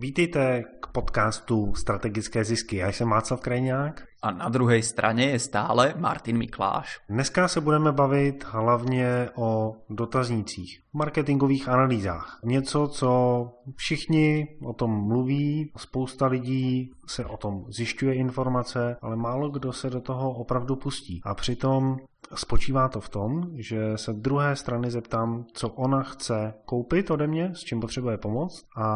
[0.00, 2.76] Vítejte k podcastu Strategické zisky.
[2.76, 4.02] Já jsem Václav Krajňák.
[4.22, 7.00] A na druhé straně je stále Martin Mikláš.
[7.08, 12.40] Dneska se budeme bavit hlavně o dotaznících, marketingových analýzách.
[12.44, 13.42] Něco, co
[13.76, 19.90] všichni o tom mluví, spousta lidí se o tom zjišťuje informace, ale málo kdo se
[19.90, 21.20] do toho opravdu pustí.
[21.24, 21.96] A přitom
[22.34, 27.54] Spočívá to v tom, že se druhé strany zeptám, co ona chce koupit ode mě,
[27.54, 28.86] s čím potřebuje pomoc a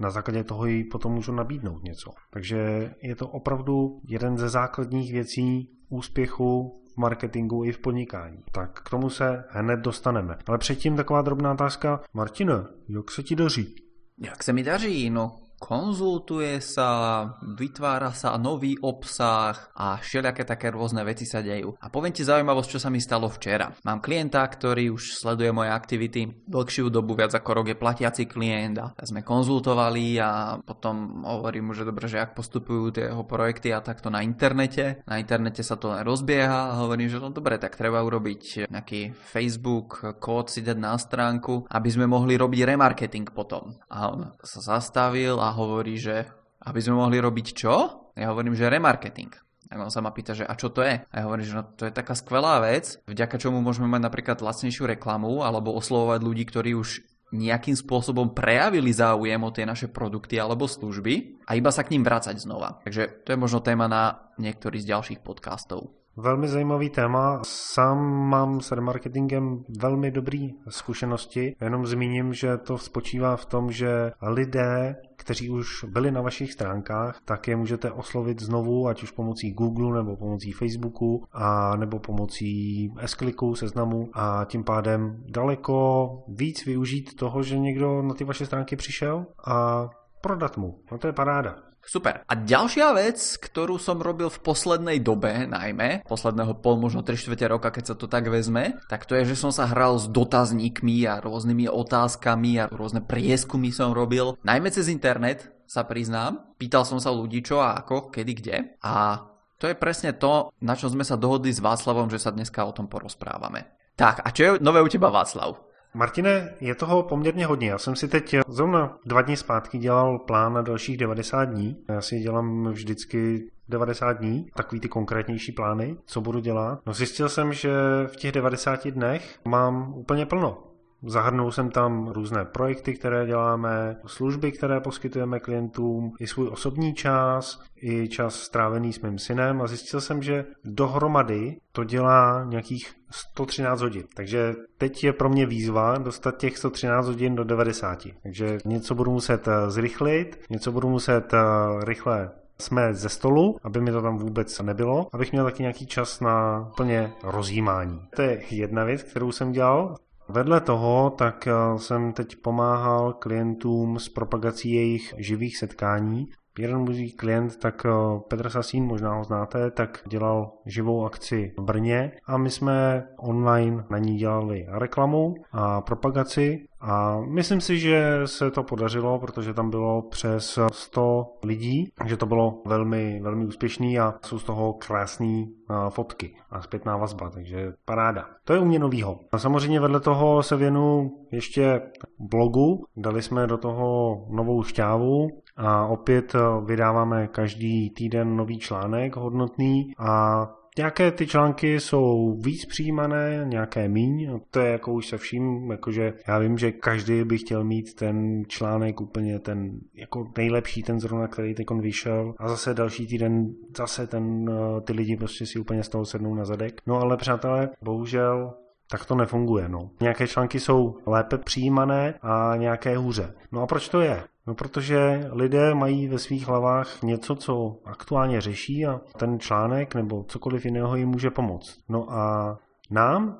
[0.00, 2.10] na základě toho jí potom můžu nabídnout něco.
[2.32, 8.38] Takže je to opravdu jeden ze základních věcí úspěchu v marketingu i v podnikání.
[8.52, 10.36] Tak k tomu se hned dostaneme.
[10.46, 12.00] Ale předtím taková drobná otázka.
[12.14, 13.74] Martina, jak se ti daří?
[14.18, 15.10] Jak se mi daří?
[15.10, 21.80] No, konzultuje sa, vytvára sa nový obsah a všelijaké také rôzne veci sa dejú.
[21.80, 23.72] A poviem ti zaujímavosť, čo sa mi stalo včera.
[23.88, 28.76] Mám klienta, ktorý už sleduje moje aktivity dlhšiu dobu, viac ako rok je platiaci klient
[28.76, 33.72] a sme konzultovali a potom hovorím mu, že dobre, že ak postupujú tie jeho projekty
[33.72, 35.00] a takto na internete.
[35.08, 39.16] Na internete sa to len rozbieha a hovorím, že no dobre, tak treba urobiť nejaký
[39.16, 43.80] Facebook kód si dať na stránku, aby sme mohli robiť remarketing potom.
[43.88, 46.26] A on sa zastavil a hovorí, že
[46.64, 47.74] aby sme mohli robiť čo?
[48.18, 49.32] Ja hovorím, že remarketing.
[49.72, 51.02] A on sa ma pýta, že a čo to je?
[51.02, 54.38] A ja hovorím, že no, to je taká skvelá vec, vďaka čomu môžeme mať napríklad
[54.38, 57.02] lacnejšiu reklamu alebo oslovovať ľudí, ktorí už
[57.34, 62.06] nejakým spôsobom prejavili záujem o tie naše produkty alebo služby a iba sa k ním
[62.06, 62.78] vrácať znova.
[62.86, 66.03] Takže to je možno téma na niektorý z ďalších podcastov.
[66.16, 67.40] Velmi zajímavý téma.
[67.44, 67.98] Sám
[68.28, 71.56] mám s remarketingem velmi dobrý zkušenosti.
[71.60, 77.20] Jenom zmíním, že to spočívá v tom, že lidé, kteří už byli na vašich stránkách,
[77.24, 82.88] tak je můžete oslovit znovu, ať už pomocí Google nebo pomocí Facebooku a nebo pomocí
[83.04, 83.16] s
[83.54, 89.26] seznamu a tím pádem daleko víc využít toho, že někdo na ty vaše stránky přišel
[89.46, 89.88] a
[90.20, 90.78] prodat mu.
[90.92, 91.73] No to je paráda.
[91.84, 92.24] Super.
[92.24, 97.46] A ďalšia vec, ktorú som robil v poslednej dobe, najmä, posledného pol, možno 3 čtvrte
[97.46, 101.04] roka, keď sa to tak vezme, tak to je, že som sa hral s dotazníkmi
[101.04, 106.54] a rôznymi otázkami a rôzne prieskumy som robil, najmä cez internet, sa priznám.
[106.60, 108.56] Pýtal som sa ľudí, čo a ako, kedy, kde.
[108.84, 109.24] A
[109.58, 112.74] to je presne to, na čo sme sa dohodli s Václavom, že sa dneska o
[112.76, 113.74] tom porozprávame.
[113.96, 115.73] Tak, a čo je nové u teba, Václav?
[115.96, 117.70] Martine, je toho poměrně hodně.
[117.70, 121.76] Já jsem si teď zrovna dva dny zpátky dělal plán na dalších 90 dní.
[121.88, 126.80] Já si dělám vždycky 90 dní, takový ty konkrétnější plány, co budu dělat.
[126.86, 127.70] No zjistil jsem, že
[128.06, 130.73] v těch 90 dnech mám úplně plno.
[131.06, 137.62] Zahrnul jsem tam různé projekty, které děláme, služby, které poskytujeme klientům, i svůj osobní čas,
[137.82, 143.80] i čas strávený s mým synem a zjistil jsem, že dohromady to dělá nějakých 113
[143.80, 144.04] hodin.
[144.14, 147.98] Takže teď je pro mě výzva dostat těch 113 hodin do 90.
[148.22, 151.38] Takže něco budu muset eh, zrychlit, něco budu muset eh,
[151.84, 156.20] rychle jsme ze stolu, aby mi to tam vůbec nebylo, abych měl taky nějaký čas
[156.20, 158.00] na plně rozjímání.
[158.16, 159.96] To je jedna věc, kterou jsem dělal.
[160.34, 166.28] Vedle toho tak eh, jsem teď pomáhal klientům s propagací jejich živých setkání.
[166.58, 167.90] Jeden můj klient, tak eh,
[168.28, 173.84] Petr Sasín, možná ho znáte, tak dělal živou akci v Brně a my jsme online
[173.90, 179.70] na ní dělali reklamu a propagaci a myslím si, že se to podařilo, protože tam
[179.70, 185.44] bylo přes 100 lidí, že to bylo velmi, velmi úspěšný a jsou z toho krásné
[185.88, 188.26] fotky a zpětná vazba, takže paráda.
[188.44, 189.18] To je u mě novýho.
[189.32, 191.80] A samozřejmě vedle toho se věnu ještě
[192.18, 196.32] blogu, dali jsme do toho novou šťávu a opět
[196.64, 200.46] vydáváme každý týden nový článek hodnotný a
[200.78, 206.12] Nějaké ty články jsou víc přijímané, nějaké míň, to je jako už se vším, jakože
[206.28, 211.28] já vím, že každý by chtěl mít ten článek úplně ten jako nejlepší, ten zrovna,
[211.28, 215.82] který teď vyšel a zase další týden zase ten, eh, ty lidi prostě si úplně
[215.82, 216.80] z toho sednou na zadek.
[216.86, 218.54] No ale přátelé, bohužel
[218.90, 219.68] tak to nefunguje.
[219.68, 219.90] No.
[220.00, 223.34] Nějaké články jsou lépe přijímané a nějaké hůře.
[223.52, 224.22] No a proč to je?
[224.46, 230.24] No protože lidé mají ve svých hlavách něco, co aktuálně řeší a ten článek nebo
[230.24, 231.78] cokoliv jiného jim může pomoct.
[231.88, 232.58] No a
[232.90, 233.38] nám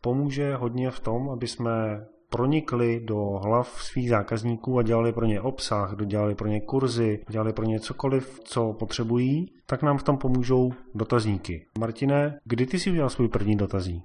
[0.00, 5.40] pomůže hodně v tom, aby jsme pronikli do hlav svých zákazníků a dělali pro ně
[5.40, 10.18] obsah, dělali pro ně kurzy, dělali pro ně cokoliv, co potřebují, tak nám v tom
[10.18, 11.66] pomůžou dotazníky.
[11.78, 14.04] Martine, kdy ty si udělal svůj první dotazník?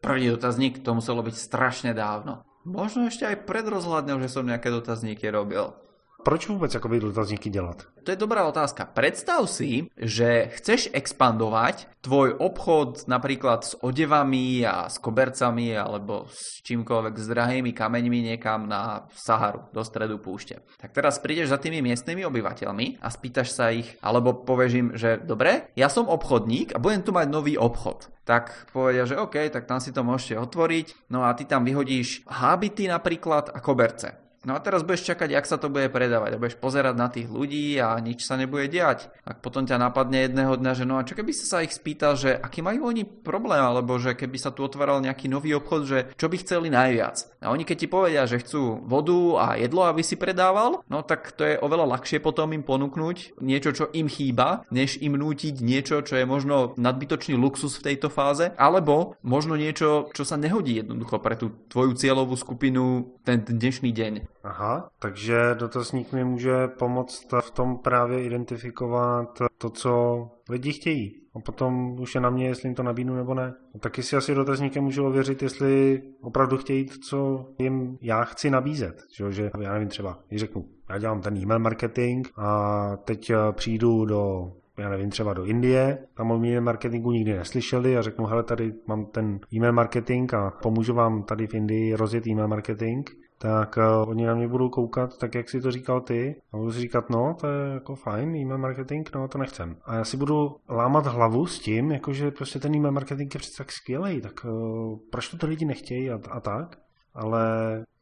[0.00, 2.42] První dotazník to muselo byť strašne dávno.
[2.64, 5.76] Možno ešte aj pred rozhľadňou, že som nejaké dotazníky robil.
[6.24, 7.86] Proč vůbec jakoby dotazníky dělat?
[8.04, 8.84] To je dobrá otázka.
[8.84, 16.60] Predstav si, že chceš expandovať tvoj obchod napríklad s odevami a s kobercami alebo s
[16.64, 20.60] čímkoľvek s drahými kameňmi niekam na Saharu, do stredu púšte.
[20.76, 25.16] Tak teraz prídeš za tými miestnymi obyvateľmi a spýtaš sa ich, alebo povieš im, že
[25.16, 29.68] dobre, ja som obchodník a budem tu mať nový obchod tak povedia, že OK, tak
[29.68, 31.12] tam si to môžete otvoriť.
[31.12, 34.23] No a ty tam vyhodíš hábity napríklad a koberce.
[34.44, 37.32] No a teraz budeš čakať, jak sa to bude predávať a budeš pozerať na tých
[37.32, 39.08] ľudí a nič sa nebude diať.
[39.24, 42.20] Tak potom ťa napadne jedného dňa, že no a čo keby si sa ich spýtal,
[42.20, 45.98] že aký majú oni problém, alebo že keby sa tu otváral nejaký nový obchod, že
[46.20, 47.40] čo by chceli najviac.
[47.40, 51.32] A oni keď ti povedia, že chcú vodu a jedlo, aby si predával, no tak
[51.32, 56.04] to je oveľa ľahšie potom im ponúknuť niečo, čo im chýba, než im nútiť niečo,
[56.04, 61.16] čo je možno nadbytočný luxus v tejto fáze, alebo možno niečo, čo sa nehodí jednoducho
[61.24, 64.33] pre tú tvoju cieľovú skupinu ten dnešný deň.
[64.44, 71.20] Aha, takže dotazník mi může pomoct v tom právě identifikovat to, co lidi chtějí.
[71.34, 73.54] A potom už je na mě, jestli jim to nabídnu nebo ne.
[73.74, 78.50] A taky si asi dotazníkem můžu ověřit, jestli opravdu chtějí to, co jim já chci
[78.50, 79.02] nabízet.
[79.16, 83.36] Že, že já nevím třeba, když řeknu, já dělám ten e-mail marketing a teď eh,
[83.52, 88.26] přijdu do já nevím, třeba do Indie, tam o e-mail marketingu nikdy neslyšeli a řeknu,
[88.26, 93.10] hele, tady mám ten e-mail marketing a pomůžu vám tady v Indii rozjet e-mail marketing,
[93.44, 96.72] tak uh, oni na mě budou koukat tak, jak si to říkal ty a budu
[96.72, 99.76] si říkat, no, to je jako fajn, e-mail marketing, no, to nechcem.
[99.84, 103.58] A já si budu lámat hlavu s tím, jakože prostě ten e-mail marketing je přece
[103.58, 106.78] tak skvělý, tak uh, proč to ty lidi nechtějí a, a tak,
[107.14, 107.44] ale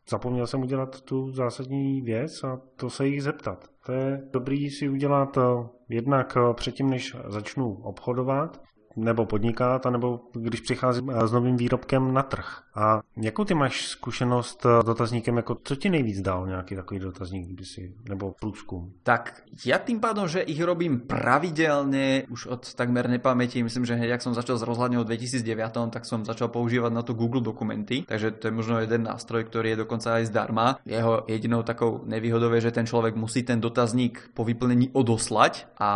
[0.09, 3.65] zapomněl jsem udělat tu zásadní věc a to se jich zeptat.
[3.87, 8.61] To je dobrý si udělat uh, jednak předtím, než začnu obchodovat,
[8.97, 12.63] nebo podnikat, nebo když přicházím eh, s novým výrobkem na trh.
[12.75, 17.67] A jakou ty máš zkušenost s dotazníkem, jako co ti nejvíc dal nějaký takový dotazník,
[17.67, 18.93] si, nebo průzkum?
[19.03, 24.17] Tak ja tým pádom, že ich robím pravidelne, už od takmer nepamäti, myslím, že hneď,
[24.17, 28.09] ak som začal s rozhľadňou v 2009, tak som začal používať na to Google dokumenty,
[28.09, 30.81] takže to je možno jeden nástroj, ktorý je dokonca aj zdarma.
[30.89, 35.91] Jeho jedinou takou nevýhodou je, že ten človek musí ten dotazník po vyplnení odoslať a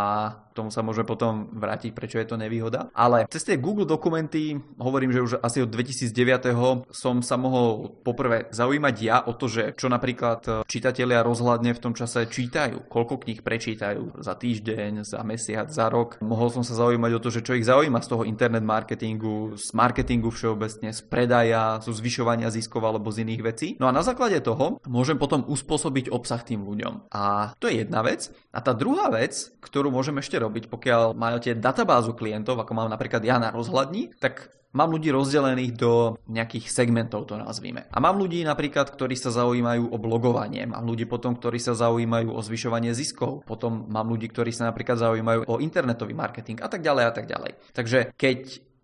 [0.57, 2.89] tomu sa môže potom vrátiť, prečo je to nevýhoda.
[2.97, 6.49] Ale cez tie Google dokumenty, hovorím, že už asi od 2009.
[6.91, 11.93] som sa mohol poprvé zaujímať ja o to, že čo napríklad čitatelia rozhľadne v tom
[11.93, 16.19] čase čítajú, koľko kníh prečítajú za týždeň, za mesiac, za rok.
[16.23, 19.71] Mohol som sa zaujímať o to, že čo ich zaujíma z toho internet marketingu, z
[19.73, 23.67] marketingu všeobecne, z predaja, zo zvyšovania ziskov alebo z iných vecí.
[23.77, 27.11] No a na základe toho môžem potom uspôsobiť obsah tým ľuďom.
[27.13, 28.29] A to je jedna vec.
[28.53, 33.21] A tá druhá vec, ktorú môžem ešte robiť, pokiaľ máte databázu klientov, ako mám napríklad
[33.21, 37.89] ja na rozhľadni, tak mám ľudí rozdelených do nejakých segmentov, to nazvime.
[37.89, 42.29] A mám ľudí napríklad, ktorí sa zaujímajú o blogovanie, mám ľudí potom, ktorí sa zaujímajú
[42.29, 46.85] o zvyšovanie ziskov, potom mám ľudí, ktorí sa napríklad zaujímajú o internetový marketing a tak
[46.85, 47.51] ďalej a tak ďalej.
[47.73, 48.39] Takže keď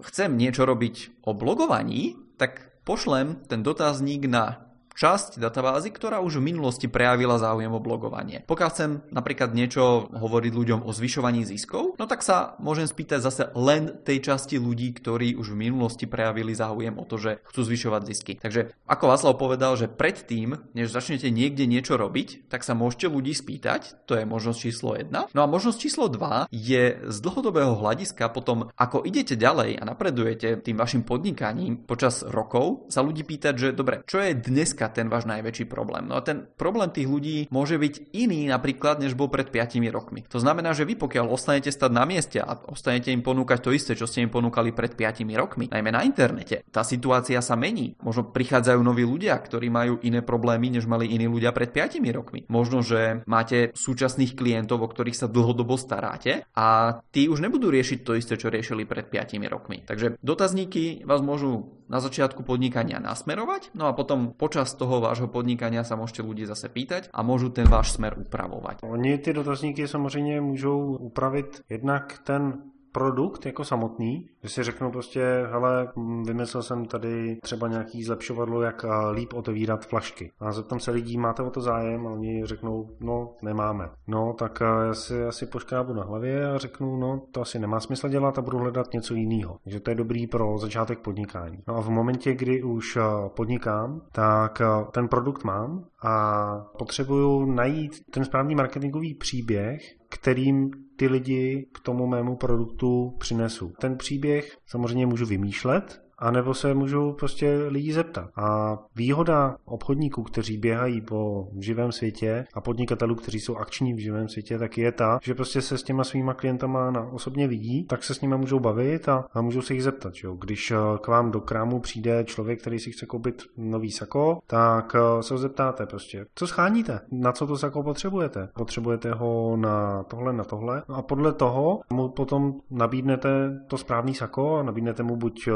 [0.09, 6.53] chcem niečo robiť o blogovaní, tak pošlem ten dotazník na časť databázy, ktorá už v
[6.53, 8.45] minulosti prejavila záujem o blogovanie.
[8.45, 13.43] Pokiaľ chcem napríklad niečo hovoriť ľuďom o zvyšovaní ziskov, no tak sa môžem spýtať zase
[13.57, 18.01] len tej časti ľudí, ktorí už v minulosti prejavili záujem o to, že chcú zvyšovať
[18.07, 18.33] zisky.
[18.39, 23.33] Takže ako Václav povedal, že predtým, než začnete niekde niečo robiť, tak sa môžete ľudí
[23.33, 25.09] spýtať, to je možnosť číslo 1.
[25.09, 30.61] No a možnosť číslo 2 je z dlhodobého hľadiska potom, ako idete ďalej a napredujete
[30.61, 35.07] tým vašim podnikaním počas rokov, sa ľudí pýtať, že dobre, čo je dneska dneska ten
[35.07, 36.03] váš najväčší problém.
[36.11, 40.27] No a ten problém tých ľudí môže byť iný napríklad, než bol pred 5 rokmi.
[40.27, 43.95] To znamená, že vy pokiaľ ostanete stať na mieste a ostanete im ponúkať to isté,
[43.95, 47.95] čo ste im ponúkali pred 5 rokmi, najmä na internete, tá situácia sa mení.
[48.03, 52.43] Možno prichádzajú noví ľudia, ktorí majú iné problémy, než mali iní ľudia pred 5 rokmi.
[52.51, 57.99] Možno, že máte súčasných klientov, o ktorých sa dlhodobo staráte a tí už nebudú riešiť
[58.03, 59.85] to isté, čo riešili pred 5 rokmi.
[59.85, 65.85] Takže dotazníky vás môžu na začiatku podnikania nasmerovať, no a potom počas toho vášho podnikania
[65.85, 68.81] sa môžete ľudí zase pýtať a môžu ten váš smer upravovať.
[68.81, 75.47] Oni ty dotazníky samozřejmě můžou upravit jednak ten produkt jako samotný, že si řeknu prostě,
[75.51, 75.87] hele,
[76.27, 80.31] vymyslel jsem tady třeba nějaký zlepšovadlo, jak líp otevírat flašky.
[80.39, 82.07] A zeptám se lidí, máte o to zájem?
[82.07, 83.89] A oni řeknou, no, nemáme.
[84.07, 88.09] No, tak já si asi poškrábu na hlavě a řeknu, no, to asi nemá smysl
[88.09, 89.57] dělat a budu hledat něco jiného.
[89.63, 91.57] Takže to je dobrý pro začátek podnikání.
[91.67, 92.97] No a v momentě, kdy už
[93.35, 101.67] podnikám, tak ten produkt mám a potřebuju najít ten správný marketingový příběh, kterým ty lidi
[101.73, 103.73] k tomu mému produktu přinesu.
[103.79, 104.32] Ten příběh
[104.65, 108.29] samozřejmě můžu vymýšlet, anebo se můžou prostě lidi zeptat.
[108.35, 114.27] A výhoda obchodníků, kteří běhají po živém světě a podnikatelů, kteří jsou akční v živém
[114.27, 118.03] světě, tak je ta, že prostě se s těma svýma klientama na osobně vidí, tak
[118.03, 120.15] se s nimi můžou bavit a, a můžou se jich zeptat.
[120.15, 120.33] Že jo?
[120.33, 124.95] Když eh, k vám do krámu přijde člověk, který si chce koupit nový sako, tak
[124.95, 128.49] eh, se ho zeptáte prostě, co scháníte, na co to sako potřebujete.
[128.55, 130.83] Potřebujete ho na tohle, na tohle.
[130.87, 133.29] A podle toho mu potom nabídnete
[133.67, 135.51] to správný sako a nabídnete mu buď eh,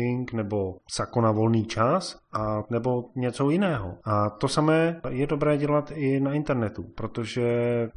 [0.00, 3.94] smoking nebo sako na volný čas a nebo něco jiného.
[4.04, 7.50] A to samé je dobré dělat i na internetu, protože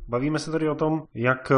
[0.07, 1.51] bavíme se tady o tom, jak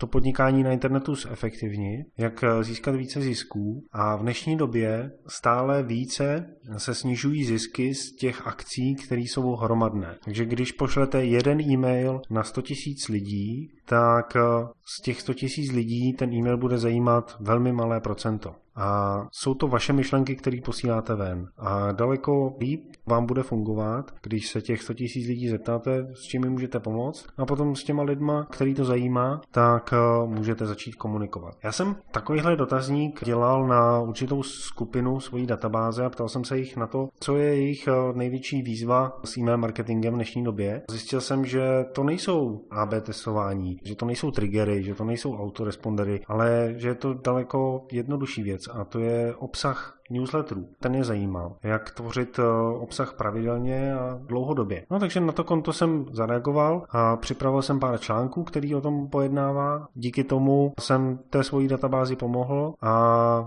[0.00, 6.46] to podnikání na internetu zefektivnit, jak získat více zisků a v dnešní době stále více
[6.76, 10.16] se snižují zisky z těch akcí, které jsou hromadné.
[10.24, 12.70] Takže když pošlete jeden e-mail na 100 000
[13.10, 14.36] lidí, tak
[14.84, 18.54] z těch 100 000 lidí ten e-mail bude zajímat velmi malé procento.
[18.76, 21.46] A jsou to vaše myšlenky, které posíláte ven.
[21.58, 22.21] A daleko
[22.60, 26.80] líp vám bude fungovat, když se těch 100 000 lidí zeptáte, s čím mi můžete
[26.80, 27.26] pomoct.
[27.36, 31.54] A potom s těma lidma, který to zajímá, tak eh, můžete začít komunikovat.
[31.64, 36.76] Já jsem takovýhle dotazník dělal na určitou skupinu svojí databáze a ptal jsem se jich
[36.76, 40.82] na to, co je jejich eh, největší výzva s e-mail marketingem v dnešní době.
[40.90, 46.20] Zjistil jsem, že to nejsou AB testování, že to nejsou triggery, že to nejsou autorespondery,
[46.26, 50.68] ale že je to daleko jednodušší věc a to je obsah newsletterů.
[50.80, 52.42] Ten je zajímal, jak tvořit eh,
[52.78, 54.84] obsah pravidelně a dlouhodobě.
[54.90, 59.08] No takže na to konto jsem zareagoval a připravil jsem pár článků, který o tom
[59.08, 59.88] pojednává.
[59.94, 62.94] Díky tomu jsem té svojí databázi pomohl a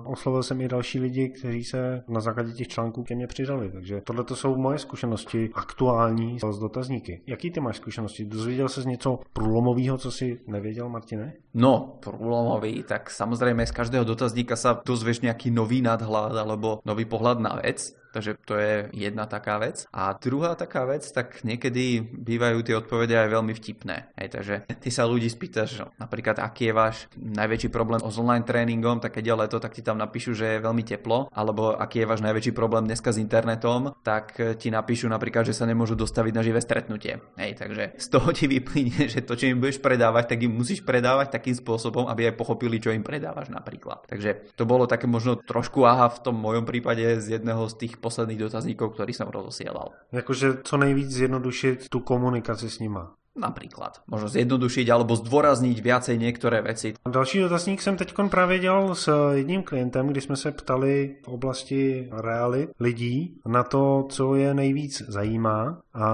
[0.05, 3.72] oslovil jsem i další lidi, kteří se na základě těch článků ke mně přidali.
[3.72, 7.22] Takže tohle to jsou moje zkušenosti aktuální s dotazníky.
[7.27, 8.25] Jaký ty máš zkušenosti?
[8.25, 11.34] Dozvěděl se z něco průlomového, co si nevěděl, Martine?
[11.53, 17.03] No, průlomový, tak samozřejmě z každého dotazníka sa dozvieš nějaký nový nadhľad, ale alebo nový
[17.03, 17.83] pohľad na vec.
[18.15, 19.84] Takže to je jedna taká vec.
[19.91, 24.15] A druhá taká vec, tak niekedy bývajú tie odpovede aj veľmi vtipné.
[24.15, 28.48] Hej, takže ty sa ľudí spýtaš, no, napríklad, aký je váš najväčší problém s online
[28.48, 32.07] tréningom, tak keď je leto, tak ti tam napíšu, že je veľmi teplo, alebo aký
[32.07, 36.31] je váš najväčší problém dneska s internetom, tak ti napíšu napríklad, že sa nemôžu dostaviť
[36.31, 37.19] na živé stretnutie.
[37.36, 40.88] Hej, takže z toho ti vyplyne, že to, čo im budeš predávať, tak im musíš
[40.88, 44.07] predávať takým spôsobom, aby aj pochopili, čo im predávaš napríklad.
[44.07, 47.93] Takže to bolo také možno trošku aha v tom mojom prípade z jedného z tých
[48.05, 49.97] posledných dotazníkov, ktorý som rozosielal.
[50.13, 53.17] Jakože co nejvíc zjednodušiť tú komunikaci s nima.
[53.35, 54.00] Například.
[54.07, 56.95] Možno zjednodušiť alebo zdôrazniť viacej niektoré veci.
[57.03, 62.09] Další dotazník jsem teď právě dělal s jedním klientem, kdy jsme se ptali v oblasti
[62.12, 66.07] realit lidí na to, co je nejvíc zajímá a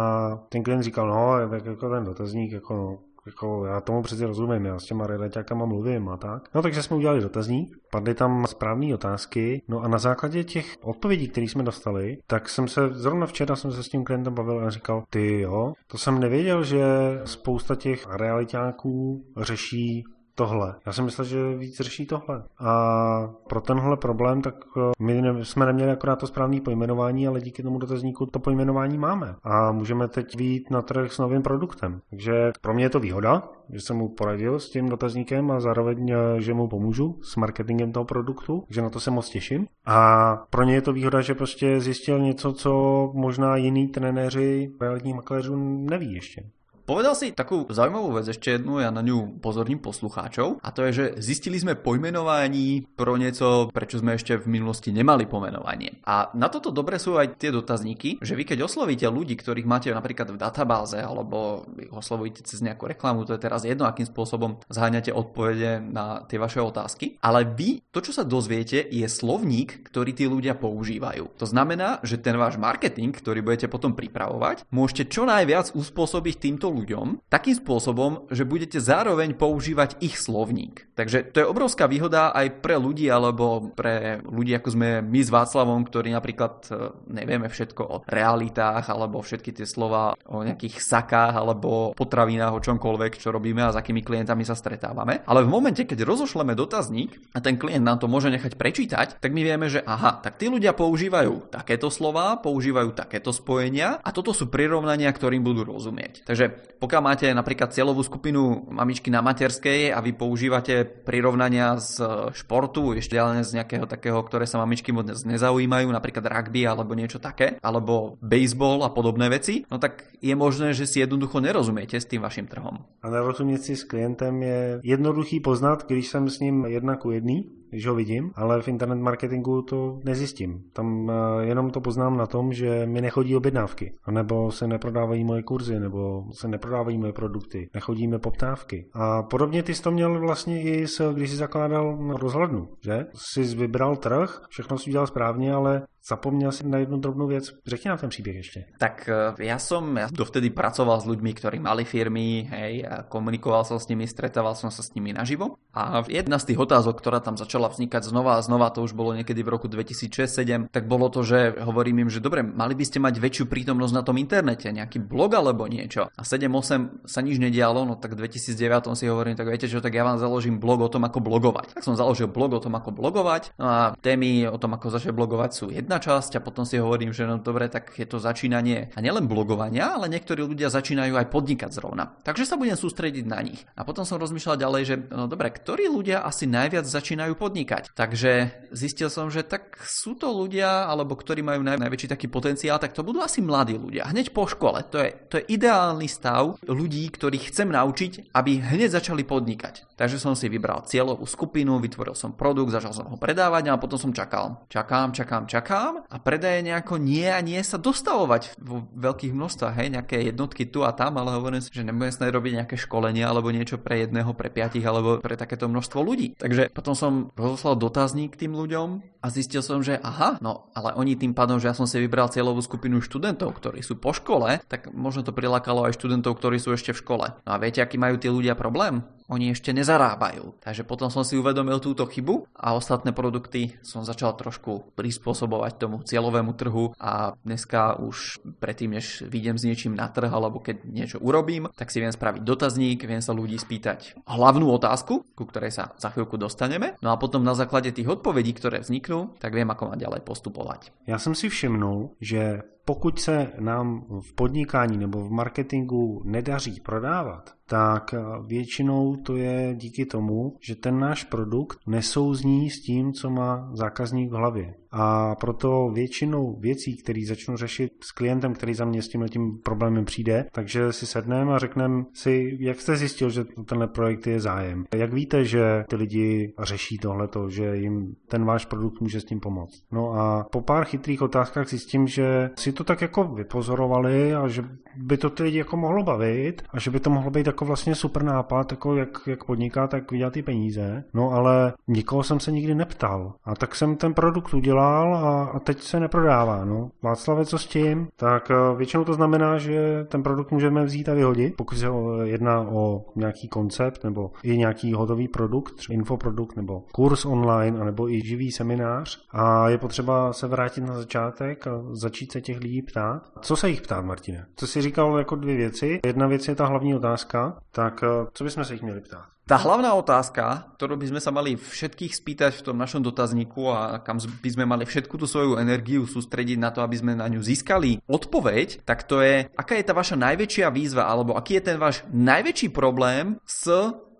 [0.50, 4.80] ten klient říkal, no, jako ten dotazník, jako no, jako já tomu přeci rozumím, já
[4.80, 6.50] s těma realitákama mluvím a tak.
[6.56, 11.28] No takže jsme udělali dotazník, padly tam správné otázky, no a na základě těch odpovědí,
[11.28, 14.70] které jsme dostali, tak jsem se, zrovna včera jsem se s tím klientem bavil a
[14.70, 16.86] říkal, ty jo, to jsem nevěděl, že
[17.25, 20.04] spousta těch realitáků řeší
[20.41, 20.75] tohle.
[20.86, 22.43] Já jsem myslel, že víc řeší tohle.
[22.60, 27.41] A pro tenhle problém, tak eh, my ne, jsme neměli akorát to správné pojmenování, ale
[27.41, 29.36] díky tomu dotazníku to pojmenování máme.
[29.43, 32.01] A můžeme teď výjít na trh s novým produktem.
[32.10, 36.12] Takže pro mě je to výhoda, že jsem mu poradil s tím dotazníkem a zároveň,
[36.12, 39.67] eh, že mu pomůžu s marketingem toho produktu, že na to se moc těším.
[39.86, 42.71] A pro ně je to výhoda, že prostě zjistil něco, co
[43.13, 45.55] možná jiní trenéři realitních makléřů
[45.89, 46.43] neví ještě.
[46.91, 50.91] Povedal si takú zaujímavú vec, ešte jednu, ja na ňu pozorním poslucháčov, a to je,
[50.91, 56.03] že zistili sme pojmenování pro niečo, prečo sme ešte v minulosti nemali pomenovanie.
[56.03, 59.88] A na toto dobre sú aj tie dotazníky, že vy keď oslovíte ľudí, ktorých máte
[59.88, 61.63] napríklad v databáze, alebo
[61.95, 66.60] oslovíte cez nejakú reklamu, to je teraz jedno, akým spôsobom zháňate odpovede na tie vaše
[66.60, 71.39] otázky, ale vy, to čo sa dozviete, je slovník, ktorý tí ľudia používajú.
[71.39, 76.67] To znamená, že ten váš marketing, ktorý budete potom pripravovať, môžete čo najviac uspôsobiť týmto
[76.67, 76.80] ľuďom
[77.29, 80.89] takým spôsobom, že budete zároveň používať ich slovník.
[80.95, 85.33] Takže to je obrovská výhoda aj pre ľudí alebo pre ľudí ako sme my s
[85.33, 86.71] Václavom, ktorí napríklad e,
[87.09, 93.17] nevieme všetko o realitách alebo všetky tie slova o nejakých sakách alebo potravinách, o čomkoľvek,
[93.17, 95.25] čo robíme a s akými klientami sa stretávame.
[95.25, 99.31] Ale v momente, keď rozošleme dotazník a ten klient nám to môže nechať prečítať, tak
[99.33, 104.35] my vieme, že aha, tak tí ľudia používajú takéto slova, používajú takéto spojenia a toto
[104.35, 106.27] sú prirovnania, ktorým budú rozumieť.
[106.27, 112.01] Takže pokiaľ máte napríklad cieľovú skupinu mamičky na materskej a vy používate prirovnania z
[112.34, 117.22] športu, ešte len z nejakého takého, ktoré sa mamičky moc nezaujímajú, napríklad rugby alebo niečo
[117.22, 122.10] také, alebo baseball a podobné veci, no tak je možné, že si jednoducho nerozumiete s
[122.10, 122.82] tým vašim trhom.
[123.01, 127.61] A nerozumět si s klientem je jednoduchý poznat, když jsem s ním jedna ku jedný,
[127.72, 130.63] když ho vidím, ale v internet marketingu to nezjistím.
[130.74, 135.44] Tam eh, jenom to poznám na tom, že mi nechodí objednávky, nebo se neprodávají moje
[135.44, 138.86] kurzy, nebo se neprodávají moje produkty, nechodíme poptávky.
[138.94, 143.06] A podobně ty jsi to měl vlastně i s, když jsi zakládal rozhlednu, že?
[143.13, 147.53] Jsi vybral trh, všechno si udělal správně, ale Zapomněl si na jednu drobnou věc.
[147.67, 148.65] Řekni nám ten příběh ještě.
[148.79, 153.77] Tak ja som ja dovtedy pracoval s ľuďmi, ktorí mali firmy, hej, a komunikoval som
[153.77, 155.62] s nimi, stretával som sa s nimi naživo.
[155.72, 159.13] A jedna z tých otázok, ktorá tam začala vznikať znova a znova, to už bolo
[159.13, 163.00] niekedy v roku 2006-2007, tak bolo to, že hovorím im, že dobre, mali by ste
[163.00, 166.10] mať väčšiu prítomnosť na tom internete, nejaký blog alebo niečo.
[166.10, 169.93] A 7-8 sa nič nedialo, no tak v 2009 si hovorím, tak viete čo, tak
[169.93, 171.77] ja vám založím blog o tom, ako blogovať.
[171.77, 173.53] Tak som založil blog o tom, ako blogovať.
[173.62, 176.79] No a témy o tom, ako začať blogovať sú jedna jedna časť a potom si
[176.79, 181.19] hovorím, že no dobre, tak je to začínanie a nielen blogovania, ale niektorí ľudia začínajú
[181.19, 182.15] aj podnikať zrovna.
[182.24, 183.67] Takže sa budem sústrediť na nich.
[183.75, 187.91] A potom som rozmýšľal ďalej, že no dobre, ktorí ľudia asi najviac začínajú podnikať.
[187.91, 188.31] Takže
[188.71, 192.95] zistil som, že tak sú to ľudia, alebo ktorí majú naj, najväčší taký potenciál, tak
[192.95, 194.07] to budú asi mladí ľudia.
[194.07, 194.88] Hneď po škole.
[194.95, 199.91] To je, to je ideálny stav ľudí, ktorých chcem naučiť, aby hneď začali podnikať.
[200.00, 204.00] Takže som si vybral cieľovú skupinu, vytvoril som produkt, začal som ho predávať a potom
[204.00, 204.63] som čakal.
[204.71, 209.73] Čakám, čakám, čakám tam a predaje nejako nie a nie sa dostavovať vo veľkých množstvách,
[209.81, 213.25] hej, nejaké jednotky tu a tam, ale hovorím si, že nebudem snad robiť nejaké školenie
[213.25, 216.38] alebo niečo pre jedného, pre piatich alebo pre takéto množstvo ľudí.
[216.38, 221.17] Takže potom som rozoslal dotazník tým ľuďom a zistil som, že aha, no ale oni
[221.17, 224.93] tým pádom, že ja som si vybral cieľovú skupinu študentov, ktorí sú po škole, tak
[224.93, 227.25] možno to prilákalo aj študentov, ktorí sú ešte v škole.
[227.45, 229.01] No a viete, aký majú tí ľudia problém?
[229.31, 230.59] Oni ešte nezarábajú.
[230.59, 236.03] Takže potom som si uvedomil túto chybu a ostatné produkty som začal trošku prispôsobovať tomu
[236.03, 241.17] cieľovému trhu a dneska už predtým, než vidím s niečím na trh alebo keď niečo
[241.23, 245.95] urobím, tak si viem spraviť dotazník, viem sa ľudí spýtať hlavnú otázku, ku ktorej sa
[245.95, 247.00] za chvíľku dostaneme.
[247.00, 250.91] No a potom na základe tých odpovedí, ktoré vzniknú, tak viem, ako ma ďalej postupovať.
[251.07, 257.50] Ja som si všimnul, že pokud se nám v podnikání nebo v marketingu nedaří prodávat,
[257.65, 258.15] tak
[258.47, 264.31] většinou to je díky tomu, že ten náš produkt nesouzní s tím, co má zákazník
[264.31, 264.80] v hlavě.
[264.91, 269.60] A proto většinou věcí, které začnu řešit s klientem, který za mě s tím tím
[269.63, 274.39] problémem přijde, takže si sedneme a řekneme si, jak jste zjistil, že tenhle projekt je
[274.39, 274.83] zájem.
[274.95, 279.39] Jak víte, že ty lidi řeší tohleto, že jim ten váš produkt může s tím
[279.39, 279.83] pomoct.
[279.92, 284.63] No a po pár chytrých otázkách zjistím, že si to tak jako vypozorovali a že
[284.98, 287.96] by to ty lidi jako mohlo bavit a že by to mohlo být jako vlastně
[287.96, 291.03] super nápad, jako jak, jak podnikat, tak vydělat ty peníze.
[291.13, 293.33] No ale nikoho jsem se nikdy neptal.
[293.44, 296.65] A tak jsem ten produkt udělal a, a teď se neprodává.
[296.65, 296.91] No.
[297.01, 298.07] Václave, co s tím?
[298.15, 301.87] Tak eh, většinou to znamená, že ten produkt můžeme vzít a vyhodit, pokud se
[302.24, 308.09] jedná o nějaký koncept nebo i nějaký hotový produkt, třeba infoprodukt nebo kurz online, nebo
[308.09, 309.25] i živý seminář.
[309.31, 313.31] A je potřeba se vrátit na začátek a začít se těch lidí ptát.
[313.41, 314.46] Co se jich ptát, Martine?
[314.55, 316.00] Co si říkal jako dvě věci.
[316.05, 319.25] Jedna věc je ta hlavní otázka, tak eh, co bychom se jich měli ptát?
[319.51, 324.00] Tá hlavná otázka, ktorú by sme sa mali všetkých spýtať v tom našom dotazníku a
[324.00, 327.44] kam by sme mali všetku tú svoju energiu sústrediť na to, aby sme na ňu
[327.44, 331.75] získali odpoveď, tak to je, aká je tá vaša najväčšia výzva, alebo aký je ten
[331.75, 333.68] váš najväčší problém s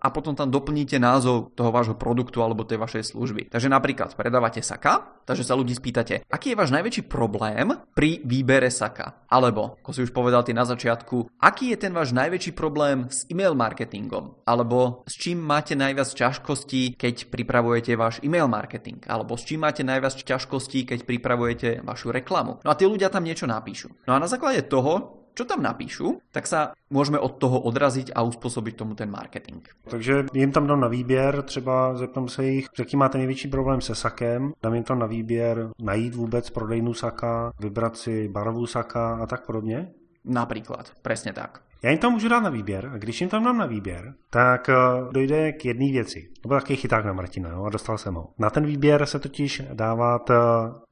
[0.02, 3.54] a potom tam doplníte názov toho vášho produktu alebo tej vašej služby.
[3.54, 8.66] Takže napríklad predávate saka, takže sa ľudí spýtate, aký je váš najväčší problém pri výbere
[8.66, 9.22] saka?
[9.30, 13.22] Alebo, ako si už povedal ty na začiatku, aký je ten váš najväčší problém s
[13.30, 14.42] e-mail marketingom?
[14.42, 19.06] Alebo s čím máte najviac ťažkostí, keď pripravujete váš e-mail marketing?
[19.06, 22.58] Alebo s čím máte najviac ťažkostí, keď pripravujete vašu reklamu?
[22.66, 23.94] No a tí ľudia tam niečo napíšu.
[24.10, 28.22] No a na základe toho čo tam napíšu, tak sa môžeme od toho odraziť a
[28.22, 29.64] uspôsobiť tomu ten marketing.
[29.88, 33.94] Takže jim tam dám na výběr, třeba zeptám se jich, jaký máte největší problém se
[33.94, 39.26] sakem, dám jim tam na výběr najít vůbec prodejnu saka, vybrat si barvu saka a
[39.26, 39.88] tak podobně?
[40.24, 41.60] Napríklad, presne tak.
[41.82, 44.68] Já jim tam můžu dát na výběr a když jim tam dám na výběr, tak
[44.68, 44.74] eh,
[45.12, 46.28] dojde k jedné věci.
[46.40, 48.28] To byl takový chyták na Martina jo, a dostal jsem ho.
[48.38, 50.34] Na ten výběr se totiž dávat eh,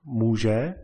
[0.04, 0.74] může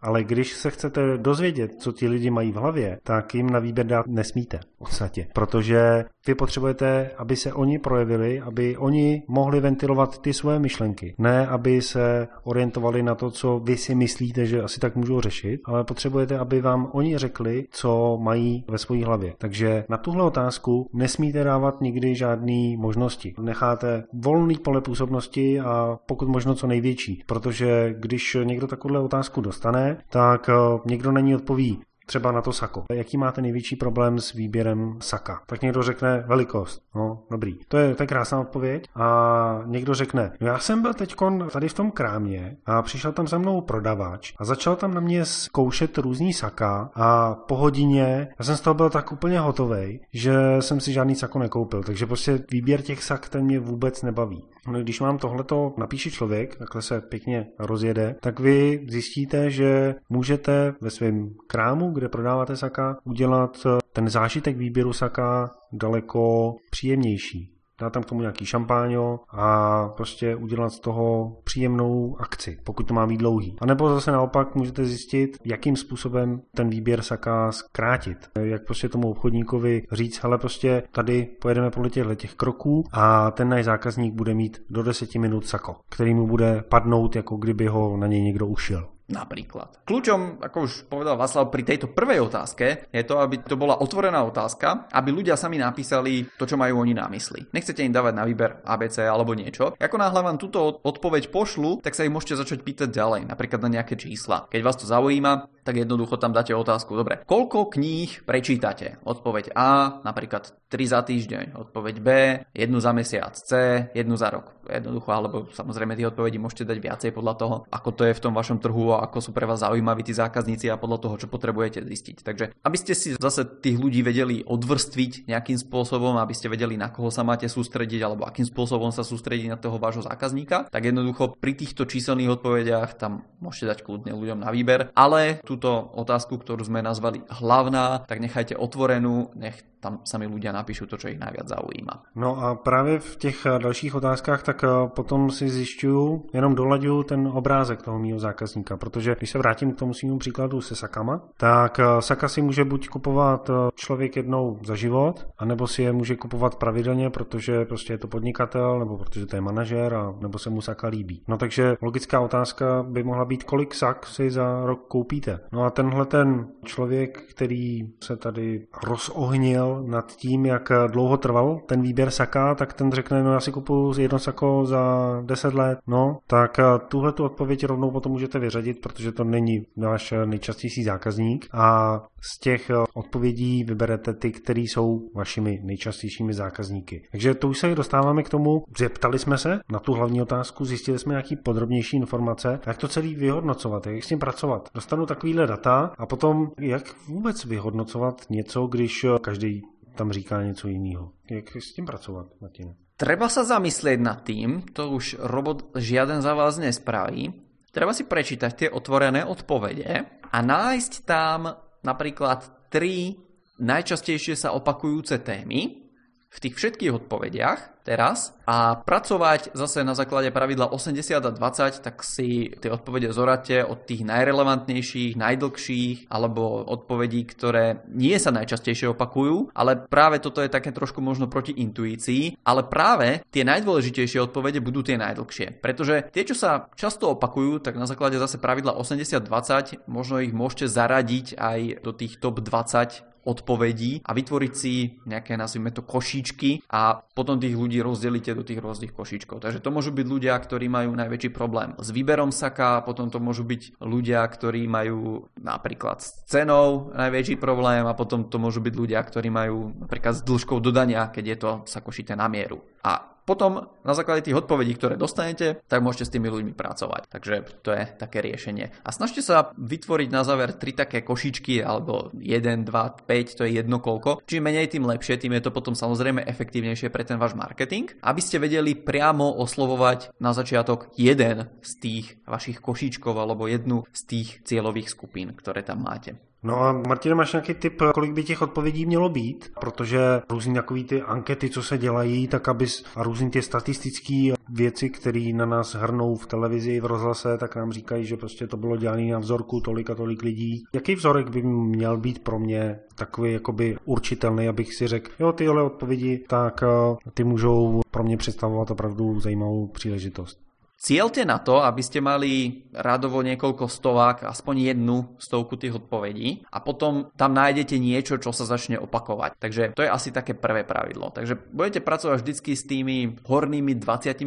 [0.00, 3.86] ale když se chcete dozvědět, co ti lidi mají v hlavě, tak jim na výběr
[3.86, 5.26] dát nesmíte v podstatě.
[5.34, 11.14] Protože vy potřebujete, aby se oni projevili, aby oni mohli ventilovat ty svoje myšlenky.
[11.18, 15.60] Ne, aby se orientovali na to, co vy si myslíte, že asi tak můžou řešit,
[15.64, 19.34] ale potřebujete, aby vám oni řekli, co mají ve své hlavě.
[19.38, 23.34] Takže na tuhle otázku nesmíte dávat nikdy žádné možnosti.
[23.40, 29.87] Necháte volný pole působnosti a pokud možno co největší, protože když někdo takovouhle otázku dostane,
[30.08, 30.52] tak eh,
[30.86, 32.84] někdo na ní odpoví třeba na to sako.
[32.92, 35.42] Jaký máte největší problém s výběrem saka?
[35.46, 36.82] Tak někdo řekne velikost.
[36.94, 37.58] No, dobrý.
[37.68, 38.88] To je, to je krásná odpověď.
[38.94, 41.14] A někdo řekne, no já jsem byl teď
[41.52, 45.24] tady v tom krámě a přišel tam za mnou prodavač a začal tam na mě
[45.24, 50.34] zkoušet různý saka a po hodině já jsem z toho byl tak úplně hotový, že
[50.60, 51.82] jsem si žádný sako nekoupil.
[51.82, 54.44] Takže prostě výběr těch sak ten mě vůbec nebaví.
[54.68, 60.74] No, když vám tohleto napíše člověk, takhle se pěkně rozjede, tak vy zjistíte, že můžete
[60.80, 68.02] ve svém krámu, kde prodáváte saka, udělat ten zážitek výběru saka daleko příjemnější dát tam
[68.02, 73.16] k tomu nějaký šampáňo a prostě udělat z toho příjemnou akci, pokud to má být
[73.16, 73.56] dlouhý.
[73.60, 78.18] A nebo zase naopak můžete zjistit, jakým způsobem ten výběr saka zkrátit.
[78.40, 83.48] Jak prostě tomu obchodníkovi říct, hele prostě tady pojedeme podle těchto těch kroků a ten
[83.48, 87.96] náš zákazník bude mít do 10 minut sako, který mu bude padnout, jako kdyby ho
[87.96, 88.88] na něj někdo ušil.
[89.08, 89.88] Napríklad.
[89.88, 94.20] Kľúčom, ako už povedal Václav, pri tejto prvej otázke je to, aby to bola otvorená
[94.20, 97.48] otázka, aby ľudia sami napísali to, čo majú oni na mysli.
[97.56, 99.72] Nechcete im dávať na výber ABC alebo niečo.
[99.80, 103.80] Ako náhle vám túto odpoveď pošlu, tak sa ich môžete začať pýtať ďalej, napríklad na
[103.80, 104.44] nejaké čísla.
[104.52, 106.96] Keď vás to zaujíma, tak jednoducho tam dáte otázku.
[106.96, 108.96] Dobre, koľko kníh prečítate?
[109.04, 111.60] Odpoveď A, napríklad 3 za týždeň.
[111.60, 112.08] Odpoveď B,
[112.56, 113.36] jednu za mesiac.
[113.36, 113.52] C,
[113.92, 114.56] jednu za rok.
[114.64, 118.32] Jednoducho, alebo samozrejme tie odpovedi môžete dať viacej podľa toho, ako to je v tom
[118.32, 122.16] vašom trhu ako sú pre vás zaujímaví tí zákazníci a podľa toho, čo potrebujete zistiť.
[122.24, 126.94] Takže aby ste si zase tých ľudí vedeli odvrstviť nejakým spôsobom, aby ste vedeli, na
[126.94, 131.34] koho sa máte sústrediť alebo akým spôsobom sa sústrediť na toho vášho zákazníka, tak jednoducho
[131.36, 134.94] pri týchto číselných odpovediach tam môžete dať kľudne ľuďom na výber.
[134.94, 140.90] Ale túto otázku, ktorú sme nazvali hlavná, tak nechajte otvorenú, nech tam sami ľudia napíšu
[140.90, 141.94] to, čo ich najviac zaujíma.
[142.14, 147.26] No a právě v těch dalších otázkách tak eh, potom si zjišťuju, jenom dolaďuju ten
[147.26, 151.80] obrázek toho mýho zákazníka, protože když se vrátím k tomu svým příkladu se sakama, tak
[151.80, 156.16] eh, saka si může buď kupovat eh, člověk jednou za život, anebo si je může
[156.16, 160.50] kupovat pravidelně, protože prostě je to podnikatel, nebo protože to je manažer, a nebo se
[160.50, 161.22] mu saka líbí.
[161.28, 165.40] No takže logická otázka by mohla být, kolik sak si za rok koupíte.
[165.52, 171.82] No a tenhle ten člověk, který se tady rozohnil nad tím, jak dlouho trval ten
[171.82, 175.78] výběr saka, tak ten řekne, no já si kupuju jedno sako za 10 let.
[175.86, 176.56] No, tak
[176.88, 182.38] tuhle tu odpověď rovnou potom můžete vyřadit, protože to není náš nejčastější zákazník a z
[182.38, 187.02] těch odpovědí vyberete ty, které jsou vašimi nejčastějšími zákazníky.
[187.10, 190.64] Takže to už se dostáváme k tomu, že ptali jsme se na tu hlavní otázku,
[190.64, 194.68] zjistili jsme nějaký podrobnější informace, jak to celý vyhodnocovat, jak s tím pracovat.
[194.74, 195.06] Dostanu
[195.38, 199.62] takovýhle data a potom jak vůbec vyhodnocovat něco, když každý
[199.94, 201.12] tam říká něco jiného.
[201.30, 202.74] Jak s tím pracovat, Martin?
[202.98, 207.30] Treba sa zamyslieť nad tým, to už robot žiaden za vás nespraví,
[207.68, 209.86] Treba si prečítať tie otvorené odpovede
[210.24, 211.52] a nájsť tam
[211.84, 213.14] napríklad tri
[213.60, 215.87] najčastejšie sa opakujúce témy
[216.28, 222.04] v tých všetkých odpovediach teraz a pracovať zase na základe pravidla 80 a 20, tak
[222.04, 229.56] si tie odpovede zorate od tých najrelevantnejších, najdlhších alebo odpovedí, ktoré nie sa najčastejšie opakujú,
[229.56, 234.84] ale práve toto je také trošku možno proti intuícii, ale práve tie najdôležitejšie odpovede budú
[234.84, 235.64] tie najdlhšie.
[235.64, 240.68] Pretože tie, čo sa často opakujú, tak na základe zase pravidla 80-20 možno ich môžete
[240.68, 247.00] zaradiť aj do tých top 20 odpovedí a vytvoriť si nejaké, nazvime to, košíčky a
[247.00, 249.42] potom tých ľudí rozdelíte do tých rôznych košíčkov.
[249.42, 253.42] Takže to môžu byť ľudia, ktorí majú najväčší problém s výberom saka, potom to môžu
[253.44, 259.00] byť ľudia, ktorí majú napríklad s cenou najväčší problém a potom to môžu byť ľudia,
[259.02, 262.62] ktorí majú napríklad s dĺžkou dodania, keď je to sakošité na mieru.
[262.84, 267.12] A potom na základe tých odpovedí, ktoré dostanete, tak môžete s tými ľuďmi pracovať.
[267.12, 268.72] Takže to je také riešenie.
[268.80, 272.72] A snažte sa vytvoriť na záver tri také košičky, alebo 1, 2,
[273.04, 274.24] 5, to je jedno koľko.
[274.24, 278.20] Čím menej, tým lepšie, tým je to potom samozrejme efektívnejšie pre ten váš marketing, aby
[278.24, 284.28] ste vedeli priamo oslovovať na začiatok jeden z tých vašich košíčkov alebo jednu z tých
[284.48, 286.16] cieľových skupín, ktoré tam máte.
[286.42, 289.52] No a Martina, máš nějaký tip, kolik by těch odpovědí mělo být?
[289.60, 294.90] Protože různý takový ty ankety, co se dělají, tak aby a různý ty statistické věci,
[294.90, 298.76] které na nás hrnou v televizi v rozhlase, tak nám říkají, že prostě to bylo
[298.76, 300.64] dělané na vzorku tolik a tolik lidí.
[300.72, 305.62] Jaký vzorek by měl být pro mě takový jakoby určitelný, abych si řekl, jo, tyhle
[305.62, 310.47] odpovědi, tak eh, ty můžou pro mě představovat opravdu zajímavou příležitost.
[310.78, 316.62] Cieľte na to, aby ste mali radovo niekoľko stovák, aspoň jednu stovku tých odpovedí a
[316.62, 319.34] potom tam nájdete niečo, čo sa začne opakovať.
[319.42, 321.10] Takže to je asi také prvé pravidlo.
[321.10, 324.22] Takže budete pracovať vždycky s tými hornými 20%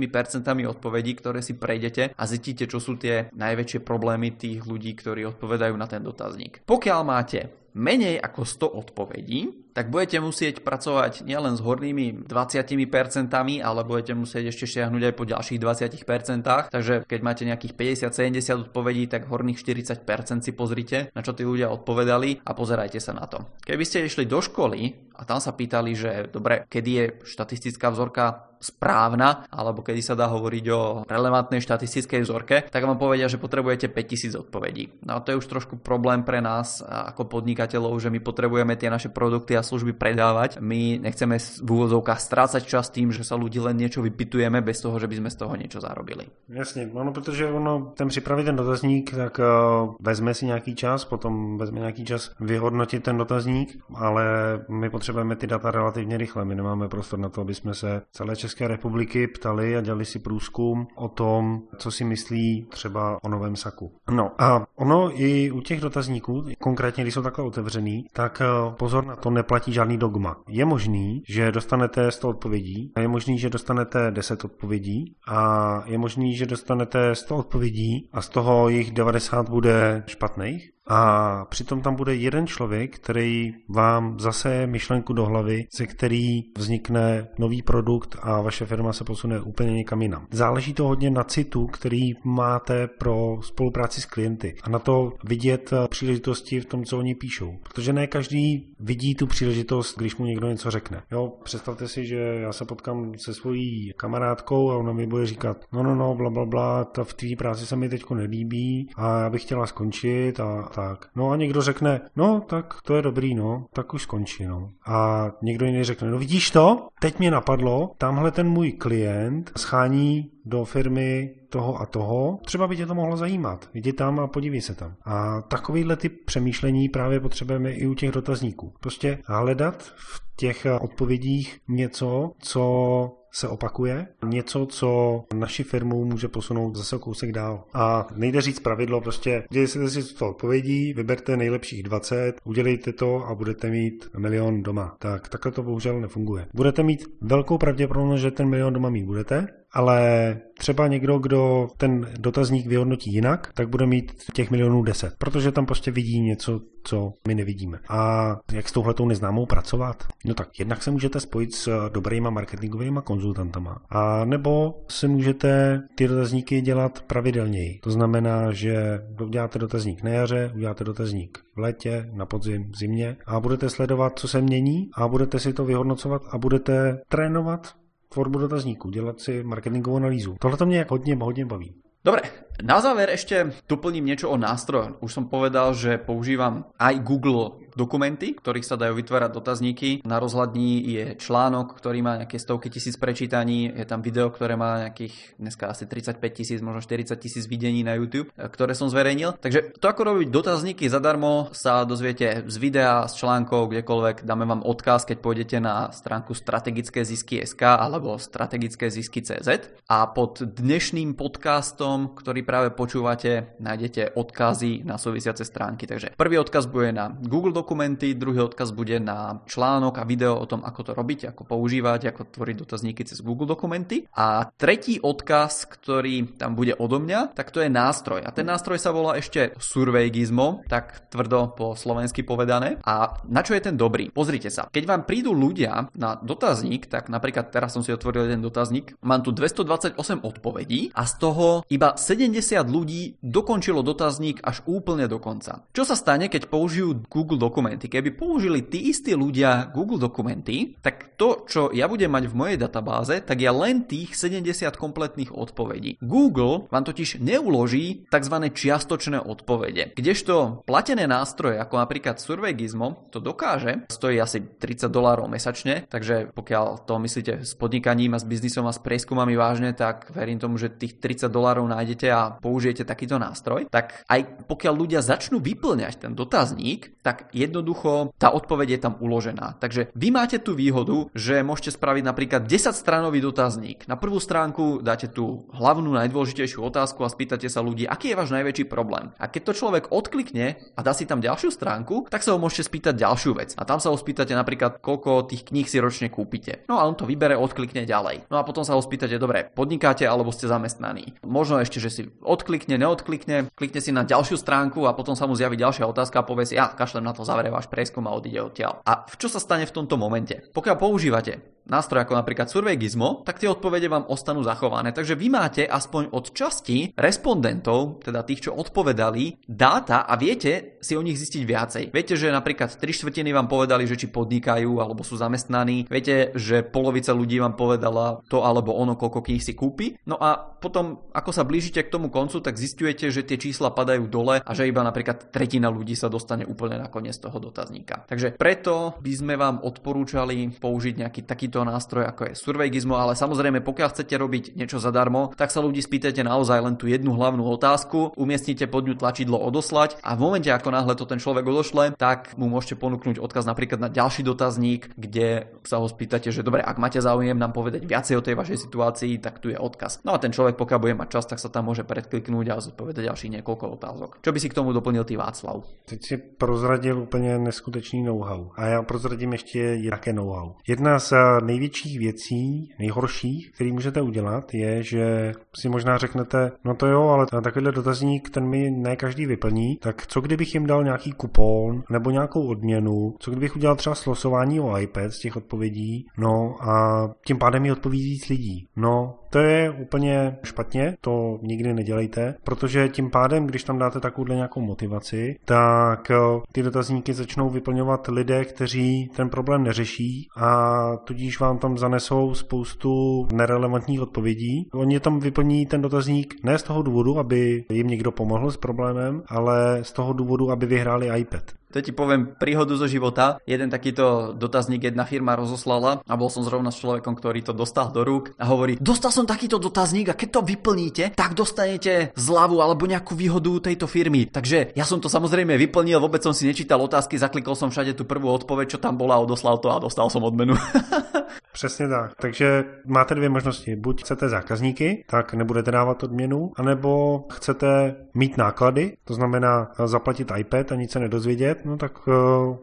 [0.67, 5.79] odpovedí, ktoré si prejdete a zistíte, čo sú tie najväčšie problémy tých ľudí, ktorí odpovedajú
[5.79, 6.67] na ten dotazník.
[6.67, 9.39] Pokiaľ máte menej ako 100 odpovedí,
[9.71, 13.31] tak budete musieť pracovať nielen s hornými 20%,
[13.63, 16.43] ale budete musieť ešte šiahnuť aj po ďalších 20%.
[16.67, 21.71] Takže keď máte nejakých 50-70 odpovedí, tak horných 40% si pozrite, na čo tí ľudia
[21.71, 23.47] odpovedali a pozerajte sa na to.
[23.63, 28.50] Keby ste išli do školy a tam sa pýtali, že dobre, kedy je štatistická vzorka
[28.61, 33.89] správna, alebo kedy sa dá hovoriť o relevantnej štatistickej vzorke, tak vám povedia, že potrebujete
[33.89, 35.01] 5000 odpovedí.
[35.03, 38.93] No a to je už trošku problém pre nás ako podnikateľov, že my potrebujeme tie
[38.93, 40.61] naše produkty a služby predávať.
[40.61, 45.01] My nechceme v úvodzovkách strácať čas tým, že sa ľudí len niečo vypitujeme bez toho,
[45.01, 46.29] že by sme z toho niečo zarobili.
[46.49, 51.57] Jasně, ono, protože ono, ten připravit ten dotazník, tak uh, vezme si nějaký čas, potom
[51.57, 54.23] vezme nějaký čas vyhodnotit ten dotazník, ale
[54.69, 56.45] my potřebujeme ty data relativně rychle.
[56.45, 60.05] My nemáme prostor na to, aby jsme se celé České České republiky ptali a dělali
[60.05, 63.91] si průzkum o tom, co si myslí třeba o novém saku.
[64.09, 69.05] No a ono i u těch dotazníků, konkrétně když jsou takhle otevřený, tak eh, pozor
[69.05, 70.37] na to, neplatí žádný dogma.
[70.47, 75.97] Je možný, že dostanete 100 odpovědí, a je možný, že dostanete 10 odpovědí a je
[75.97, 81.95] možný, že dostanete 100 odpovědí a z toho jich 90 bude špatných a přitom tam
[81.95, 88.41] bude jeden člověk, který vám zase myšlenku do hlavy, ze který vznikne nový produkt a
[88.41, 90.27] vaše firma se posune úplně někam jinam.
[90.31, 95.73] Záleží to hodně na citu, který máte pro spolupráci s klienty a na to vidět
[95.89, 97.57] příležitosti v tom, co oni píšou.
[97.63, 101.03] Protože ne každý vidí tu příležitost, když mu někdo něco řekne.
[101.11, 105.57] Jo, představte si, že já se potkám se svojí kamarádkou a ona mi bude říkat,
[105.71, 109.19] no, no, no, bla, bla, bla, ta v té práci se mi teď nelíbí a
[109.21, 111.09] já bych chtěla skončit a tak.
[111.15, 114.69] No a někdo řekne, no tak to je dobrý, no, tak už skončí, no.
[114.87, 120.31] A někdo jiný řekne, no vidíš to, teď mě napadlo, tamhle ten můj klient schání
[120.45, 123.69] do firmy toho a toho, třeba by tě to mohlo zajímat.
[123.73, 124.95] Jdi tam a podívej se tam.
[125.05, 128.73] A takovýhle typ přemýšlení právě potřebujeme i u těch dotazníků.
[128.79, 136.75] Prostě hledat v těch odpovědích něco, co se opakuje, něco, co naši firmu může posunout
[136.75, 137.63] zase kousek dál.
[137.73, 143.35] A nejde říct pravidlo, prostě dějte si to odpovědí, vyberte nejlepších 20, udělejte to a
[143.35, 144.95] budete mít milion doma.
[144.99, 146.47] Tak takhle to bohužel nefunguje.
[146.53, 152.07] Budete mít velkou pravděpodobnost, že ten milion doma mít budete, ale třeba někdo, kdo ten
[152.19, 157.13] dotazník vyhodnotí jinak, tak bude mít těch milionů 10, protože tam prostě vidí něco, co
[157.27, 157.79] my nevidíme.
[157.89, 160.03] A jak s touhletou neznámou pracovat?
[160.25, 166.07] No tak jednak se můžete spojit s dobrýma marketingovými konzultantama, a nebo si můžete ty
[166.07, 167.79] dotazníky dělat pravidelněji.
[167.83, 173.17] To znamená, že uděláte dotazník na jaře, uděláte dotazník v létě, na podzim, v zimě
[173.25, 177.80] a budete sledovat, co se mění a budete si to vyhodnocovat a budete trénovat
[178.13, 180.35] tvorbu dotazníku, dělat si marketingovou analýzu.
[180.39, 181.75] Tohle to mě hodně, hodně baví.
[182.05, 182.21] Dobre,
[182.61, 185.01] na záver ešte doplním niečo o nástrojoch.
[185.01, 189.89] Už som povedal, že používam aj Google dokumenty, ktorých sa dajú vytvárať dotazníky.
[190.03, 194.87] Na rozhľadní je článok, ktorý má nejaké stovky tisíc prečítaní, je tam video, ktoré má
[194.87, 199.39] nejakých dneska asi 35 tisíc, možno 40 tisíc videní na YouTube, ktoré som zverejnil.
[199.39, 204.27] Takže to, ako robiť dotazníky zadarmo, sa dozviete z videa, z článkov, kdekoľvek.
[204.27, 209.49] Dáme vám odkaz, keď pôjdete na stránku strategické zisky.sk alebo strategické zisky.cz
[209.87, 215.87] a pod dnešným podcastom, ktorý práve počúvate, nájdete odkazy na súvisiace stránky.
[215.87, 220.43] Takže prvý odkaz bude na Google dokumenty, druhý odkaz bude na článok a video o
[220.43, 224.03] tom, ako to robiť, ako používať, ako tvoriť dotazníky cez Google dokumenty.
[224.11, 228.19] A tretí odkaz, ktorý tam bude odo mňa, tak to je nástroj.
[228.19, 232.83] A ten nástroj sa volá ešte Survey Gizmo, tak tvrdo po slovensky povedané.
[232.83, 234.11] A na čo je ten dobrý?
[234.11, 234.67] Pozrite sa.
[234.67, 239.23] Keď vám prídu ľudia na dotazník, tak napríklad teraz som si otvoril jeden dotazník, mám
[239.23, 241.95] tu 228 odpovedí a z toho iba
[242.31, 245.67] 70 ľudí dokončilo dotazník až úplne do konca.
[245.75, 247.91] Čo sa stane, keď použijú Google dokumenty.
[247.91, 252.57] Keby použili tí istí ľudia Google dokumenty, tak to, čo ja budem mať v mojej
[252.57, 255.99] databáze, tak je len tých 70 kompletných odpovedí.
[255.99, 258.35] Google vám totiž neuloží tzv.
[258.47, 259.91] čiastočné odpovede.
[259.91, 266.31] Kdežto platené nástroje, ako napríklad Survey Gizmo, to dokáže, stojí asi 30 dolárov mesačne, takže
[266.31, 270.55] pokiaľ to myslíte s podnikaním a s biznisom a s prieskumami vážne, tak verím tomu,
[270.61, 276.05] že tých 30 dolárov nájdete a použijete takýto nástroj, tak aj pokiaľ ľudia začnú vyplňať
[276.05, 279.57] ten dotazník, tak jednoducho tá odpoveď je tam uložená.
[279.57, 283.89] Takže vy máte tú výhodu, že môžete spraviť napríklad 10 stranový dotazník.
[283.89, 288.29] Na prvú stránku dáte tú hlavnú najdôležitejšiu otázku a spýtate sa ľudí, aký je váš
[288.35, 289.09] najväčší problém.
[289.17, 292.69] A keď to človek odklikne a dá si tam ďalšiu stránku, tak sa ho môžete
[292.69, 293.49] spýtať ďalšiu vec.
[293.57, 296.67] A tam sa ho spýtate napríklad, koľko tých kníh si ročne kúpite.
[296.67, 298.27] No a on to vybere, odklikne ďalej.
[298.29, 301.15] No a potom sa ho spýtate, dobre, podnikáte alebo ste zamestnaní.
[301.23, 305.33] Možno ešte, že si odklikne, neodklikne, klikne si na ďalšiu stránku a potom sa mu
[305.39, 308.43] zjaví ďalšia otázka a povie si, ja kašlem na to, zavere váš preskum a odíde
[308.43, 308.83] odtiaľ.
[308.83, 310.51] A čo sa stane v tomto momente?
[310.51, 314.91] Pokiaľ používate nástroj ako napríklad Survey Gizmo, tak tie odpovede vám ostanú zachované.
[314.95, 320.97] Takže vy máte aspoň od časti respondentov, teda tých, čo odpovedali, dáta a viete si
[320.97, 321.83] o nich zistiť viacej.
[321.93, 325.85] Viete, že napríklad 3 štvrtiny vám povedali, že či podnikajú alebo sú zamestnaní.
[325.85, 329.99] Viete, že polovica ľudí vám povedala to alebo ono, koľko kníh si kúpi.
[330.09, 334.09] No a potom, ako sa blížite k tomu koncu, tak zistujete, že tie čísla padajú
[334.09, 338.09] dole a že iba napríklad tretina ľudí sa dostane úplne nakoniec toho dotazníka.
[338.09, 343.19] Takže preto by sme vám odporúčali použiť nejaký taký takýto nástroj, ako je Surveygizmo, ale
[343.19, 347.43] samozrejme, pokiaľ chcete robiť niečo zadarmo, tak sa ľudí spýtajte naozaj len tú jednu hlavnú
[347.43, 351.99] otázku, umiestnite pod ňu tlačidlo odoslať a v momente, ako náhle to ten človek odošle,
[351.99, 356.63] tak mu môžete ponúknuť odkaz napríklad na ďalší dotazník, kde sa ho spýtate, že dobre,
[356.63, 359.99] ak máte záujem nám povedať viacej o tej vašej situácii, tak tu je odkaz.
[360.07, 363.11] No a ten človek, pokiaľ bude mať čas, tak sa tam môže predkliknúť a zodpovedať
[363.11, 364.09] ďalších niekoľko otázok.
[364.23, 365.67] Čo by si k tomu doplnil ty Václav?
[365.83, 368.55] Teď si prozradil úplně neskutečný know-how.
[368.55, 370.55] A já prozradím ještě jaké know-how.
[370.67, 371.13] Jedna z
[371.45, 377.25] největších věcí, nejhorších, který můžete udělat, je, že si možná řeknete, no to jo, ale
[377.43, 382.11] takovýhle dotazník, ten mi ne každý vyplní, tak co kdybych jim dal nějaký kupon nebo
[382.11, 387.37] nějakou odměnu, co kdybych udělal třeba slosování o iPad z těch odpovědí, no a tím
[387.37, 388.67] pádem mi odpoví víc lidí.
[388.75, 394.35] No, to je úplně špatně, to nikdy nedělejte, protože tím pádem, když tam dáte takovouhle
[394.35, 396.15] nějakou motivaci, tak eh,
[396.51, 403.27] ty dotazníky začnou vyplňovat lidé, kteří ten problém neřeší a tudíž vám tam zanesou spoustu
[403.33, 404.69] nerelevantních odpovědí.
[404.73, 409.23] Oni tam vyplní ten dotazník ne z toho důvodu, aby jim někdo pomohl s problémem,
[409.27, 411.60] ale z toho důvodu, aby vyhráli iPad.
[411.71, 413.39] To ti poviem príhodu zo života.
[413.47, 417.89] Jeden takýto dotazník jedna firma rozoslala a bol som zrovna s človekom, ktorý to dostal
[417.89, 422.59] do rúk a hovorí, dostal som takýto dotazník a keď to vyplníte, tak dostanete zľavu
[422.59, 424.27] alebo nejakú výhodu tejto firmy.
[424.27, 428.03] Takže ja som to samozrejme vyplnil, vôbec som si nečítal otázky, zaklikol som všade tú
[428.03, 430.55] prvú odpoveď, čo tam bola, odoslal to a dostal som odmenu.
[431.53, 432.15] Přesně tak.
[432.15, 433.75] Takže máte dvě možnosti.
[433.75, 440.71] Buď chcete zákazníky, tak nebudete dávat odměnu, anebo chcete mít náklady, to znamená zaplatit iPad
[440.71, 442.13] a nic se nedozvědět, no tak uh,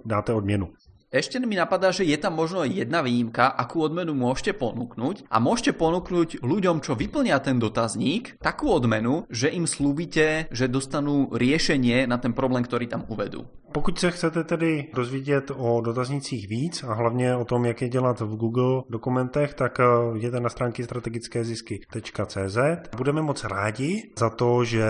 [0.04, 0.68] dáte odměnu.
[1.08, 5.72] Ešte mi napadá, že je tam možno jedna výjimka, akú odmenu môžete ponúknuť a môžete
[5.72, 12.20] ponúknuť ľuďom, čo vyplnia ten dotazník, takú odmenu, že im slúbite, že dostanú riešenie na
[12.20, 13.48] ten problém, ktorý tam uvedú.
[13.72, 18.20] Pokud se chcete tedy dozvědět o dotaznicích víc a hlavně o tom, jak je dělat
[18.20, 19.84] v Google dokumentech, tak eh,
[20.16, 22.58] jděte na stránky strategického.cz.
[22.96, 24.86] Budeme moc rádi za to, že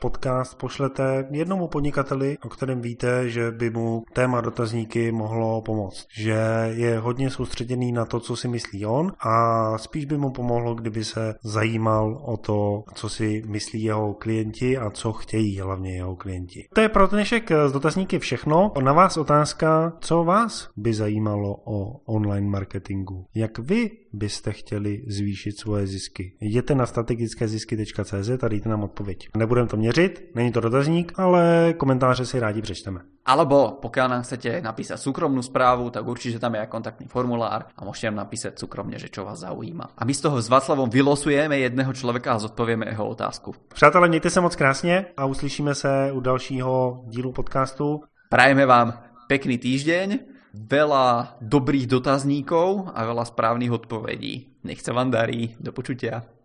[0.00, 6.06] podcast pošlete jednomu podnikateli, o kterém víte, že by mu téma dotazníky mohlo pomoct.
[6.18, 6.38] Že
[6.74, 11.04] je hodně soustředěný na to, co si myslí on a spíš by mu pomohlo, kdyby
[11.04, 16.64] se zajímal o to, co si myslí jeho klienti a co chtějí hlavně jeho klienti.
[16.74, 18.72] To je pro dnešek z dotazníky je všechno.
[18.82, 23.26] Na vás otázka, co vás by zajímalo o online marketingu.
[23.34, 26.32] Jak vy byste chtěli zvýšit svoje zisky?
[26.40, 29.28] Jděte na strategickézisky.cz a dejte nám odpověď.
[29.36, 33.00] Nebudeme to měřit, není to dotazník, ale komentáře si rádi přečteme.
[33.28, 37.80] Alebo pokiaľ nám chcete napísať súkromnú správu, tak určite tam je aj kontaktný formulár a
[37.84, 40.00] môžete nám napísať súkromne, že čo vás zaujíma.
[40.00, 43.52] A my z toho s Václavom vylosujeme jedného človeka a zodpovieme jeho otázku.
[43.76, 48.00] Přátelé, mějte se moc krásně a uslyšíme se u dalšího dílu podcastu.
[48.32, 48.96] Prajeme vám
[49.28, 54.64] pekný týždeň, veľa dobrých dotazníkov a veľa správnych odpovedí.
[54.64, 55.54] Nech sa vám darí.
[55.60, 56.37] Do počutia.